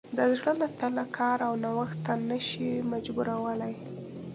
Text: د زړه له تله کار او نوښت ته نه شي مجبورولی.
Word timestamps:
د 0.17 0.19
زړه 0.37 0.51
له 0.61 0.67
تله 0.79 1.03
کار 1.17 1.37
او 1.47 1.53
نوښت 1.63 1.97
ته 2.05 2.13
نه 2.29 2.37
شي 2.47 2.69
مجبورولی. 2.91 3.73